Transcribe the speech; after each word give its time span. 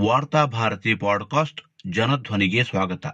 ವಾರ್ತಾ 0.00 0.44
ಭಾರತಿ 0.44 0.94
ಪಾಡ್ಕಾಸ್ಟ್ 0.94 1.60
ಜನಧ್ವನಿಗೆ 1.86 2.64
ಸ್ವಾಗತ. 2.64 3.06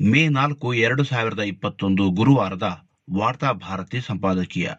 ಮೇ 0.00 0.28
ನಾಲ್ಕು, 0.28 0.74
ಎರಡು 0.74 1.04
ಸಾವಿರದ 1.04 1.38
ಇಪ್ಪತ್ತೊಂದು 1.38 2.10
ಗುರುವಾರದ 2.10 2.88
ವಾರ್ತಾ 3.14 3.52
ಭಾರತಿ 3.52 4.00
ಸಂಪಾದಕೀಯ. 4.00 4.70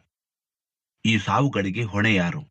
ಈ 1.06 1.18
ಸಾವುಗಳಿಗೆ 1.18 1.84
ಹೊಣೆ 1.84 2.16
ಯಾರು? 2.16 2.44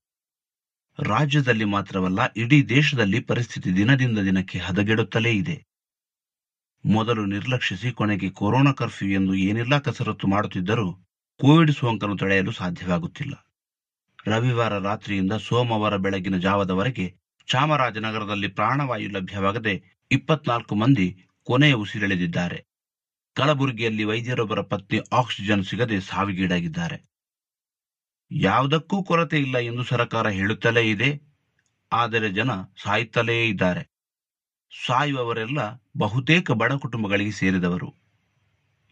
ರಾಜ್ಯದಲ್ಲಿ 0.99 1.65
ಮಾತ್ರವಲ್ಲ, 1.65 2.19
ಇಡೀ 2.37 2.65
ದೇಶದಲ್ಲಿ 2.65 3.21
ಪರಿಸ್ಥಿತಿ 3.21 3.77
ದಿನದಿಂದ 3.77 4.19
ದಿನಕ್ಕೆ 4.19 4.59
ಹದಗೆಡುತ್ತಲೇ 4.59 5.33
ಇದೆ. 5.33 5.67
ಮೊದಲು 6.85 7.27
ನಿರ್ಲಕ್ಷಿಸಿ 7.27 7.93
ಕೊನೆಗೆ 7.93 8.31
ಕೊರೋನಾ 8.31 8.73
ಕರ್ಫ್ಯೂ 8.73 9.09
ಎಂದು 9.09 9.35
ಏನೆಲ್ಲ 9.35 9.79
ಕಸರತ್ತು 9.79 10.29
ಮಾಡುತ್ತಿದ್ದರೂ, 10.29 10.93
ಕೋವಿಡ್ 11.41 11.73
ಸೋಂಕನ್ನು 11.73 12.17
ತಡೆಯಲು 12.17 12.53
ಸಾಧ್ಯವಾಗುತ್ತಿಲ್ಲ. 12.53 13.47
ರವಿವಾರ 14.27 14.79
ರಾತ್ರಿಯಿಂದ 14.79 15.33
ಸೋಮವಾರ 15.33 15.97
ಬೆಳಗಿನ 15.97 16.37
ಜಾವದವರೆಗೆ 16.37 17.20
ಚಾಮರಾಜನಗರದಲ್ಲಿ 17.51 18.49
ಪ್ರಾಣವಾಯು 18.49 19.11
ಲಭ್ಯವಾಗದೆ 19.11 19.83
ಇಪ್ಪತ್ನಾಲ್ಕು 20.11 20.75
ಮಂದಿ 20.75 21.27
ಕೊನೆಯ 21.45 21.73
ಉಸಿರೆಳೆದಿದ್ದಾರೆ. 21.73 22.67
ಕಲಬುರಗಿಯಲ್ಲಿ 23.35 24.05
ವೈದ್ಯರೊಬ್ಬರ 24.05 24.61
ಪತ್ನಿ 24.61 25.01
ಆಕ್ಸಿಜನ್ 25.13 25.65
ಸಿಗದೆ 25.65 26.01
ಸಾವಿಗೀಡಾಗಿದ್ದಾರೆ. 26.01 27.11
ಯಾವುದಕ್ಕೂ 28.31 29.05
ಕೊರತೆ 29.05 29.39
ಇಲ್ಲ 29.39 29.59
ಎಂದು 29.59 29.85
ಸರ್ಕಾರ 29.85 30.29
ಹೇಳುತ್ತಲೇ 30.29 30.91
ಇದೆ. 30.91 31.21
ಆದರೆ 31.93 32.31
ಜನ 32.31 32.51
ಸಾಯುತ್ತಲೇ 32.83 33.49
ಇದ್ದಾರೆ. 33.49 33.91
ಸಾಯುವವರೆಲ್ಲ 34.87 35.59
ಬಹುತೇಕ 35.97 36.51
ಬಡ 36.51 36.73
ಕುಟುಂಬಗಳಿಗೆ 36.73 37.31
ಸೇರಿದವರು. 37.31 37.95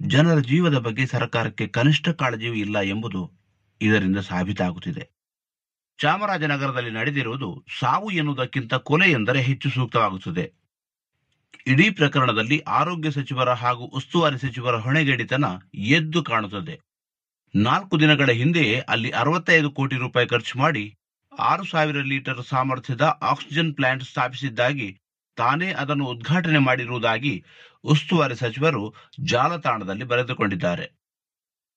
ಜನರ 0.03 0.39
ಜೀವದ 0.39 0.79
ಬಗ್ಗೆ 0.79 1.07
ಸರ್ಕಾರಕ್ಕೆ 1.07 1.67
ಕನಿಷ್ಠ 1.67 2.09
ಕಾಳಜಿಯೂ 2.09 2.55
ಇಲ್ಲ 2.55 2.81
ಎಂಬುದು 2.81 3.33
ಇದರಿಂದ 3.81 4.19
ಸಾಬೀತಾಗುತ್ತಿದೆ. 4.19 5.18
ಚಾಮರಾಜನಗರದಲ್ಲಿ 5.99 6.91
ನಡೆದಿರುವುದು 6.91 7.65
ಸಾವು 7.81 8.11
ಎನ್ನುವುದಕ್ಕಿಂತ 8.11 8.75
ಕೊಲೆ 8.75 9.11
ಎಂದರೆ 9.11 9.43
ಹೆಚ್ಚು 9.43 9.71
ಸೂಕ್ತವಾಗುತ್ತದೆ. 9.71 10.53
ಇಡೀ 11.67 11.91
ಪ್ರಕರಣದಲ್ಲಿ 11.91 12.61
ಆರೋಗ್ಯ 12.61 13.11
ಸಚಿವರ 13.11 13.53
ಹಾಗೂ 13.53 13.85
ಉಸ್ತುವಾರಿ 13.85 14.39
ಸಚಿವರ 14.39 14.77
ಹೊಣೆಗೇಡಿತನ 14.77 15.45
ಎದ್ದು 15.75 16.23
ಕಾಣುತ್ತದೆ. 16.23 16.81
ನಾಲ್ಕು 17.55 18.01
ದಿನಗಳ 18.01 18.31
ಹಿಂದೆಯೇ 18.31 18.81
ಅಲ್ಲಿ 18.81 19.11
ಅರವತ್ತೈದು 19.11 19.71
ಕೋಟಿ 19.71 19.97
ರೂಪಾಯಿ 19.97 20.27
ಖರ್ಚು 20.27 20.59
ಮಾಡಿ 20.59 20.97
ಆರು 21.39 21.65
ಸಾವಿರ 21.65 22.01
ಲೀಟರ್ 22.01 22.47
ಸಾಮರ್ಥ್ಯದ 22.47 23.01
ಆಕ್ಸಿಜನ್ 23.01 23.75
ಪ್ಲಾಂಟ್ 23.75 24.05
ಸ್ಥಾಪಿಸಿದ್ದಾಗಿ 24.05 25.01
ತಾನೇ 25.37 25.73
ಅದನ್ನು 25.73 26.05
ಉದ್ಘಾಟನೆ 26.05 26.59
ಮಾಡಿರುವುದಾಗಿ 26.59 27.45
ಉಸ್ತುವಾರಿ 27.85 28.37
ಸಚಿವರು 28.37 28.95
ಜಾಲತಾಣದಲ್ಲಿ 29.21 30.05
ಬರೆದುಕೊಂಡಿದ್ದಾರೆ. 30.05 30.87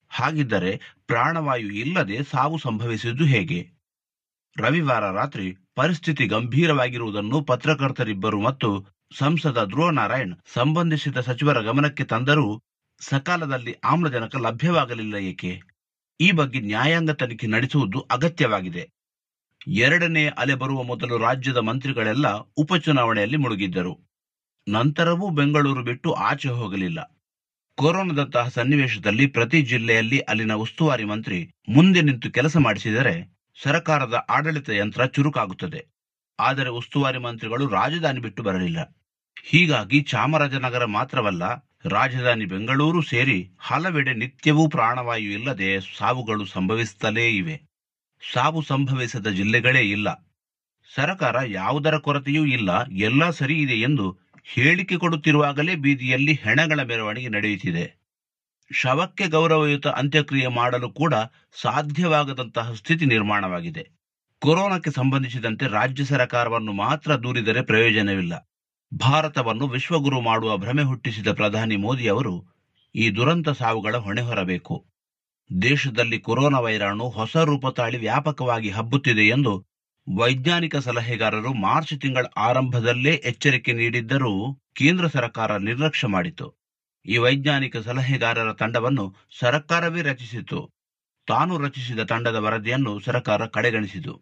ಹಾಗಿದ್ದರೆ 0.09 0.81
ಪ್ರಾಣವಾಯು 1.07 1.69
ಇಲ್ಲದೆ 1.71 2.23
ಸಾವು 2.23 2.57
ಸಂಭವಿಸಿದ್ದು 2.57 3.25
ಹೇಗೆ? 3.25 3.80
ರವಿವಾರ 4.57 5.11
ರಾತ್ರಿ 5.11 5.57
ಪರಿಸ್ಥಿತಿ 5.75 6.27
ಗಂಭೀರವಾಗಿರುವುದನ್ನು 6.27 7.41
ಪತ್ರಕರ್ತರಿಬ್ಬರು 7.41 8.41
ಮತ್ತು 8.41 8.87
ಸಂಸದ 9.17 9.63
ಧ್ರುವ 9.65 9.89
ನಾರಾಯಣ್ 9.89 10.33
ಸಂಬಂಧಿಸಿದ 10.53 11.17
ಸಚಿವರ 11.17 11.61
ಗಮನಕ್ಕೆ 11.61 12.03
ತಂದರೂ 12.03 12.61
ಸಕಾಲದಲ್ಲಿ 13.01 13.75
ಆಮ್ಲಜನಕ 13.83 14.35
ಲಭ್ಯವಾಗಲಿಲ್ಲ 14.35 15.15
ಏಕೆ? 15.15 15.61
ಈ 16.19 16.31
ಬಗ್ಗೆ 16.31 16.59
ನ್ಯಾಯಾಂಗ 16.59 17.11
ತನಿಖೆ 17.11 17.47
ನಡೆಸುವುದು 17.47 17.99
ಅಗತ್ಯವಾಗಿದೆ. 17.99 18.89
ಎರಡನೇ 19.67 20.27
ಅಲೆ 20.27 20.55
ಬರುವ 20.55 20.83
ಮೊದಲು 20.83 21.17
ರಾಜ್ಯದ 21.17 21.57
ಮಂತ್ರಿಗಳೆಲ್ಲ 21.57 22.27
ಉಪಚುನಾವಣೆಯಲ್ಲಿ 22.57 23.37
ಮುಳುಗಿದ್ದರು. 23.37 24.11
ನಂತರವೂ 24.67 25.29
ಬೆಂಗಳೂರು 25.29 25.83
ಬಿಟ್ಟು 25.83 26.11
ಆಚೆ 26.11 26.49
ಹೋಗಲಿಲ್ಲ. 26.49 26.99
ಕೊರೋನಾದಂತಹ 27.77 28.47
ಸನ್ನಿವೇಶದಲ್ಲಿ 28.47 29.27
ಪ್ರತಿ 29.27 29.61
ಜಿಲ್ಲೆಯಲ್ಲಿ 29.61 30.19
ಅಲ್ಲಿನ 30.19 30.53
ಉಸ್ತುವಾರಿ 30.53 31.03
ಮಂತ್ರಿ 31.03 31.53
ಮುಂದೆ 31.69 32.01
ನಿಂತು 32.01 32.31
ಕೆಲಸ 32.31 32.57
ಮಾಡಿಸಿದರೆ 32.57 33.30
ಸರ್ಕಾರದ 33.59 34.25
ಆಡಳಿತ 34.29 34.69
ಯಂತ್ರ 34.69 35.05
ಚುರುಕಾಗುತ್ತದೆ. 35.05 35.85
ಆದರೆ 36.39 36.69
ಉಸ್ತುವಾರಿ 36.69 37.17
ಮಂತ್ರಿಗಳು 37.17 37.67
ರಾಜಧಾನಿ 37.67 38.19
ಬಿಟ್ಟು 38.19 38.43
ಬರಲಿಲ್ಲ. 38.43 38.97
ಹೀಗಾಗಿ 39.43 40.01
ಚಾಮರಾಜನಗರ 40.01 40.85
ಮಾತ್ರವಲ್ಲ, 40.85 41.43
ರಾಜಧಾನಿ 41.85 42.45
ಬೆಂಗಳೂರು 42.45 43.01
ಸೇರಿ 43.01 43.51
ಹಲವೆಡೆ 43.59 44.13
ನಿತ್ಯವೂ 44.13 44.69
ಪ್ರಾಣವಾಯು 44.69 45.31
ಇಲ್ಲದೆ 45.31 45.97
ಸಾವುಗಳು 45.97 46.45
ಸಂಭವಿಸುತ್ತಲೇ 46.45 47.35
ಇವೆ. 47.35 47.61
ಸಾವು 48.33 48.61
ಸಂಭವಿಸದ 48.61 49.27
ಜಿಲ್ಲೆಗಳೇ 49.27 49.79
ಇಲ್ಲ. 49.79 50.31
ಸರಕಾರ 50.95 51.35
ಯಾವುದರ 51.47 51.97
ಕೊರತೆಯೂ 51.97 52.45
ಇಲ್ಲ, 52.45 52.85
ಎಲ್ಲ 52.91 53.29
ಸರಿ 53.29 53.53
ಇದೆ 53.61 53.73
ಎಂದು 53.73 54.19
ಹೇಳಿಕೆ 54.43 54.97
ಕೊಡುತ್ತಿರುವಾಗಲೇ 54.97 55.75
ಬೀದಿಯಲ್ಲಿ 55.75 56.33
ಹೆಣಗಳ 56.33 56.83
ಮೆರವಣಿಗೆ 56.83 57.29
ನಡೆಯುತ್ತಿದೆ. 57.29 58.00
ಶವಕ್ಕೆ 58.73 59.27
ಗೌರವಯುತ 59.27 59.87
ಅಂತ್ಯಕ್ರಿಯೆ 59.87 60.47
ಮಾಡಲು 60.47 60.89
ಕೂಡ 60.89 61.13
ಸಾಧ್ಯವಾಗದಂತಹ 61.61 62.73
ಸ್ಥಿತಿ 62.73 63.05
ನಿರ್ಮಾಣವಾಗಿದೆ. 63.05 63.83
ಕೊರೋನಾಕ್ಕೆ 64.41 64.91
ಸಂಬಂಧಿಸಿದಂತೆ 64.91 65.67
ರಾಜ್ಯ 65.67 66.05
ಸರ್ಕಾರವನ್ನು 66.05 66.71
ಮಾತ್ರ 66.71 67.15
ದೂರಿದರೆ 67.15 67.61
ಪ್ರಯೋಜನವಿಲ್ಲ. 67.61 68.47
ಭಾರತವನ್ನು 68.93 69.67
ವಿಶ್ವಗುರು 69.67 70.21
ಮಾಡುವ 70.21 70.57
ಭ್ರಮೆ 70.57 70.83
ಹುಟ್ಟಿಸಿದ 70.83 71.27
ಪ್ರಧಾನಿ 71.31 71.75
ಮೋದಿ 71.75 72.07
ಅವರು 72.07 72.47
ಈ 72.95 73.09
ದುರಂತ 73.09 73.49
ಸಾವುಗಳ 73.49 73.95
ಹೊಣೆ 73.97 74.21
ಹೊರಬೇಕು 74.21 74.85
ದೇಶದಲ್ಲಿ 75.61 76.19
ಕೊರೋನಾ 76.19 76.59
ವೈರಾಣು 76.59 77.09
ಹೊಸ 77.09 77.37
ರೂಪ 77.37 77.67
ತಾಳಿ 77.67 77.97
ವ್ಯಾಪಕವಾಗಿ 77.97 78.69
ಹಬ್ಬುತ್ತಿದೆ 78.69 79.27
ಎಂದು 79.27 79.65
ವೈಜ್ಞಾನಿಕ 80.17 80.75
ಸಲಹೆಗಾರರು 80.75 81.53
ಮಾರ್ಚ್ 81.53 82.01
ತಿಂಗಳ 82.01 82.25
ಆರಂಭದಲ್ಲೇ 82.37 83.11
ಎಚ್ಚರಿಕೆ 83.11 83.73
ನೀಡಿದ್ದರೂ 83.73 84.53
ಕೇಂದ್ರ 84.53 85.07
ಸರ್ಕಾರ 85.07 85.57
ನಿರ್ಲಕ್ಷ್ಯ 85.57 86.07
ಮಾಡಿತು 86.07 86.60
ಈ 87.05 87.17
ವೈಜ್ಞಾನಿಕ 87.17 87.77
ಸಲಹೆಗಾರರ 87.77 88.53
ತಂಡವನ್ನು 88.53 89.15
ಸರ್ಕಾರವೇ 89.39 90.01
ರಚಿಸಿತು 90.01 90.71
ತಾನು 91.27 91.57
ರಚಿಸಿದ 91.57 91.99
ತಂಡದ 91.99 92.35
ವರದಿಯನ್ನು 92.35 92.99
ಸರ್ಕಾರ 92.99 93.45
ಕಡೆಗಣಿಸಿತು. 93.45 94.21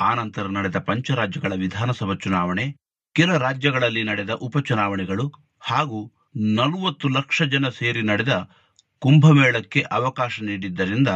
ಆನಂತರ 0.00 0.46
ನಡೆದ 0.46 0.78
ಪಂಚರಾಜ್ಯಗಳ 0.78 1.52
ವಿಧಾನಸಭಾ 1.54 2.14
ಚುನಾವಣೆ, 2.14 2.76
ಕೆಲ 3.12 3.36
ರಾಜ್ಯಗಳಲ್ಲಿ 3.36 4.02
ನಡೆದ 4.02 4.30
ಉಪಚುನಾವಣೆಗಳು 4.30 5.32
ಹಾಗೂ 5.60 6.12
ನಲವತ್ತು 6.36 7.08
ಲಕ್ಷ 7.08 7.42
ಜನ 7.42 7.68
ಸೇರಿ 7.68 8.02
ನಡೆದ 8.02 8.50
ಕುಂಭಮೇಳಕ್ಕೆ 8.98 9.80
ಅವಕಾಶ 9.80 10.42
ನೀಡಿದ್ದರಿಂದ 10.42 11.08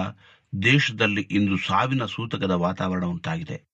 ದೇಶದಲ್ಲಿ 0.65 1.21
ಇಂದು 1.21 1.57
ಸಾವಿನ 1.59 2.05
ಸೂತಕದ 2.05 2.51
ವಾತಾವರಣ 2.51 3.05
ಉಂಟಾಗಿದೆ. 3.05 3.65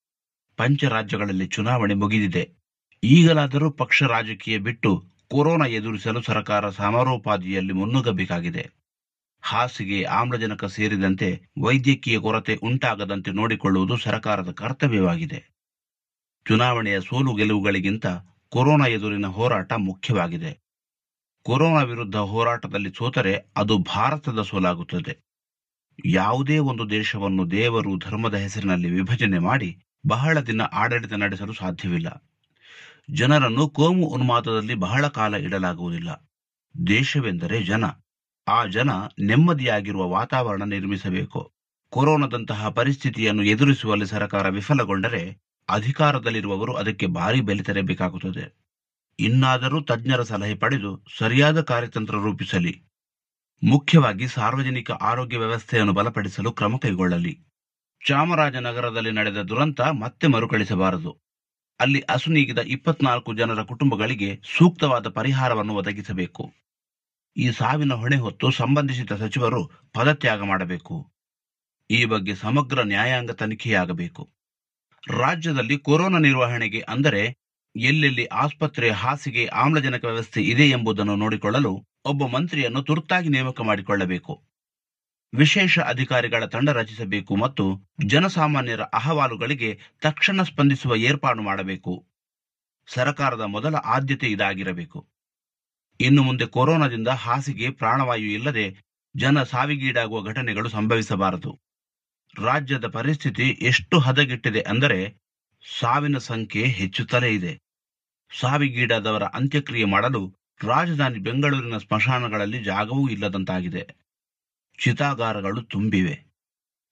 ಪಂಚರಾಜ್ಯಗಳಲ್ಲಿ 0.56 1.46
ಚುನಾವಣೆ 1.46 1.94
ಮುಗಿದಿದೆ. 1.94 2.50
ಈಗಲಾದರೂ 3.04 3.70
ಪಕ್ಷ 3.70 4.02
ರಾಜಕೀಯ 4.02 4.58
ಬಿಟ್ಟು 4.58 5.19
ಕೊರೋನಾ 5.32 5.66
ಎದುರಿಸಲು 5.66 6.22
ಸರ್ಕಾರ 6.22 6.70
ಸಮರೋಪಾದಿಯಲ್ಲಿ 6.70 7.72
ಮುನ್ನುಗ್ಗಬೇಕಾಗಿದೆ. 7.72 8.70
ಹಾಸಿಗೆ, 9.42 10.04
ಆಮ್ಲಜನಕ 10.04 10.64
ಸೇರಿದಂತೆ 10.64 11.42
ವೈದ್ಯಕೀಯ 11.62 12.18
ಕೊರತೆ 12.18 12.54
ಉಂಟಾಗದಂತೆ 12.54 13.30
ನೋಡಿಕೊಳ್ಳುವುದು 13.30 13.96
ಸರ್ಕಾರದ 13.96 14.50
ಕರ್ತವ್ಯವಾಗಿದೆ. 14.50 15.60
ಚುನಾವಣೆಯ 16.48 17.00
ಸೋಲು 17.00 17.34
ಗೆಲುವುಗಳಿಗಿಂತ 17.34 18.06
ಕೊರೋನಾ 18.48 18.86
ಎದುರಿನ 18.86 19.26
ಹೋರಾಟ 19.26 19.72
ಮುಖ್ಯವಾಗಿದೆ. 19.72 20.58
ಕೊರೋನಾ 21.42 21.82
ವಿರುದ್ಧ 21.82 22.16
ಹೋರಾಟದಲ್ಲಿ 22.16 22.90
ಸೋತರೆ 22.98 23.34
ಅದು 23.56 23.78
ಭಾರತದ 23.78 24.42
ಸೋಲಾಗುತ್ತದೆ. 24.42 25.18
ಯಾವುದೇ 26.06 26.58
ಒಂದು 26.58 26.90
ದೇಶವನ್ನು 26.90 27.50
ದೇವರು 27.50 27.98
ಧರ್ಮದ 27.98 28.34
ಹೆಸರಿನಲ್ಲಿ 28.34 28.90
ವಿಭಜನೆ 28.90 29.38
ಮಾಡಿ 29.38 29.78
ಬಹಳ 30.06 30.40
ದಿನ 30.40 30.62
ಆಡಳಿತ 30.62 31.12
ನಡೆಸಲು 31.12 31.52
ಸಾಧ್ಯವಿಲ್ಲ. 31.52 32.29
ಜನರನ್ನು 33.14 33.68
ಕೋಮು 33.68 34.06
ಉನ್ಮಾದದಲ್ಲಿ 34.06 34.74
ಬಹಳ 34.74 35.06
ಕಾಲ 35.06 35.34
ಇಡಲಾಗುವುದಿಲ್ಲ. 35.34 36.30
ದೇಶವೆಂದರೆ 36.86 37.62
ಜನ. 37.62 37.84
ಆ 38.48 38.64
ಜನ 38.64 38.90
ನೆಮ್ಮದಿಯಾಗಿರುವ 39.20 40.08
ವಾತಾವರಣ 40.08 40.62
ನಿರ್ಮಿಸಬೇಕು. 40.62 41.52
ಕೊರೋನಾದಂತಹ 41.90 42.68
ಪರಿಸ್ಥಿತಿಯನ್ನು 42.68 43.42
ಎದುರಿಸುವಲ್ಲಿ 43.42 44.06
ಸರ್ಕಾರ 44.06 44.48
ವಿಫಲಗೊಂಡರೆ 44.48 45.38
ಅಧಿಕಾರದಲ್ಲಿರುವವರು 45.68 46.74
ಅದಕ್ಕೆ 46.74 47.06
ಭಾರಿ 47.06 47.40
ಬೆಲೆ 47.40 47.62
ತೆರಬೇಕಾಗುತ್ತದೆ. 47.62 48.60
ಇನ್ನಾದರೂ 49.18 49.80
ತಜ್ಞರ 49.80 50.22
ಸಲಹೆ 50.22 50.54
ಪಡೆದು 50.54 51.04
ಸರಿಯಾದ 51.18 51.60
ಕಾರ್ಯತಂತ್ರ 51.60 52.14
ರೂಪಿಸಲಿ. 52.14 52.82
ಮುಖ್ಯವಾಗಿ 53.62 54.28
ಸಾರ್ವಜನಿಕ 54.28 54.90
ಆರೋಗ್ಯ 54.90 55.38
ವ್ಯವಸ್ಥೆಯನ್ನು 55.38 55.92
ಬಲಪಡಿಸಲು 55.92 56.52
ಕ್ರಮ 56.52 56.76
ಕೈಗೊಳ್ಳಲಿ. 56.76 57.40
ಚಾಮರಾಜನಗರದಲ್ಲಿ 58.08 59.10
ನಡೆದ 59.10 59.42
ದುರಂತ 59.42 59.80
ಮತ್ತೆ 59.80 60.26
ಮರುಕಳಿಸಬಾರದು. 60.26 61.29
ಅಲ್ಲಿ 61.80 62.00
ಅಸುನೀಗಿದ 62.00 62.58
ಇಪ್ಪತ್ನಾಲ್ಕು 62.58 63.34
ಜನರ 63.34 63.62
ಕುಟುಂಬಗಳಿಗೆ 63.62 64.40
ಸೂಕ್ತವಾದ 64.58 65.08
ಪರಿಹಾರವನ್ನು 65.08 65.74
ಒದಗಿಸಬೇಕು. 65.74 66.52
ಈ 67.36 67.50
ಸಾವಿನ 67.50 67.92
ಹೊಣೆ 67.92 68.16
ಹೊತ್ತು 68.16 68.50
ಸಂಬಂಧಿಸಿದ 68.50 69.12
ಸಚಿವರು 69.12 69.70
ಪದತ್ಯಾಗ 69.92 70.42
ಮಾಡಬೇಕು. 70.42 71.12
ಈ 71.90 72.04
ಬಗ್ಗೆ 72.04 72.34
ಸಮಗ್ರ 72.34 72.82
ನ್ಯಾಯಾಂಗ 72.82 73.30
ತನಿಖೆಯಾಗಬೇಕು. 73.30 74.28
ರಾಜ್ಯದಲ್ಲಿ 75.18 75.78
ಕೊರೋನಾ 75.78 76.18
ನಿರ್ವಹಣೆಗೆ 76.18 76.80
ಅಂದರೆ 76.80 77.36
ಎಲ್ಲೆಲ್ಲಿ 77.76 78.26
ಆಸ್ಪತ್ರೆ 78.26 78.90
ಹಾಸಿಗೆ 78.90 79.46
ಆಮ್ಲಜನಕ 79.46 80.04
ವ್ಯವಸ್ಥೆ 80.04 80.42
ಇದೆ 80.42 80.68
ಎಂಬುದನ್ನು 80.68 81.16
ನೋಡಿಕೊಳ್ಳಲು 81.16 81.86
ಒಬ್ಬ 82.04 82.26
ಮಂತ್ರಿಯನ್ನು 82.26 82.82
ತುರ್ತಾಗಿ 82.82 83.28
ನೇಮಕ 83.28 83.60
ಮಾಡಿಕೊಳ್ಳಬೇಕು. 83.60 84.49
ವಿಶೇಷ 85.32 85.78
ಅಧಿಕಾರಿಗಳ 85.78 86.44
ತಂಡ 86.44 86.70
ರಚಿಸಬೇಕು 86.70 87.36
ಮತ್ತು 87.36 87.64
ಜನಸಾಮಾನ್ಯರ 88.06 88.80
ಅಹವಾಲುಗಳಿಗೆ 88.82 89.80
ತಕ್ಷಣ 90.00 90.42
ಸ್ಪಂದಿಸುವ 90.42 90.96
ಏರ್ಪಾಡು 90.96 91.42
ಮಾಡಬೇಕು. 91.42 92.06
ಸರಕಾರದ 92.88 93.40
ಮೊದಲ 93.40 93.74
ಆದ್ಯತೆ 93.74 94.26
ಇದಾಗಿರಬೇಕು. 94.26 95.06
ಇನ್ನು 96.00 96.22
ಮುಂದೆ 96.22 96.46
ಕೊರೋನಾದಿಂದ 96.46 97.08
ಹಾಸಿಗೆ 97.08 97.70
ಪ್ರಾಣವಾಯು 97.70 98.28
ಇಲ್ಲದೆ 98.30 98.66
ಜನ 99.16 99.42
ಸಾವಿಗೀಡಾಗುವ 99.42 100.22
ಘಟನೆಗಳು 100.22 100.68
ಸಂಭವಿಸಬಾರದು. 100.68 101.60
ರಾಜ್ಯದ 102.42 102.86
ಪರಿಸ್ಥಿತಿ 102.86 103.46
ಎಷ್ಟು 103.62 103.98
ಹದಗೆಟ್ಟಿದೆ 103.98 104.60
ಅಂದರೆ 104.60 105.20
ಸಾವಿನ 105.80 106.18
ಸಂಖ್ಯೆ 106.18 106.62
ಹೆಚ್ಚುತ್ತಲೇ 106.62 107.34
ಇದೆ. 107.34 107.52
ಸಾವಿಗೀಡಾದವರ 108.40 109.22
ಅಂತ್ಯಕ್ರಿಯೆ 109.22 109.84
ಮಾಡಲು 109.84 110.36
ರಾಜಧಾನಿ 110.64 111.18
ಬೆಂಗಳೂರಿನ 111.18 111.76
ಸ್ಮಶಾನಗಳಲ್ಲಿ 111.78 112.58
ಜಾಗವೂ 112.62 113.08
ಇಲ್ಲದಂತಾಗಿದೆ. 113.08 114.09
ಚಿತಾಗಾರಗಳು 114.80 115.60
ತುಂಬಿವೆ. 115.62 116.14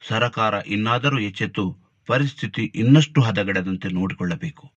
ಸರಕಾರ 0.08 0.55
ಇನ್ನಾದರೂ 0.67 1.19
ಎಚ್ಚೆತ್ತು 1.19 1.64
ಪರಿಸ್ಥಿತಿ 2.08 2.64
ಇನ್ನಷ್ಟು 2.75 3.20
ಹದಗೆಡದಂತೆ 3.20 3.88
ನೋಡಿಕೊಳ್ಳಬೇಕು. 3.88 4.64